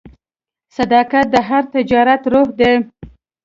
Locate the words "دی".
2.59-2.73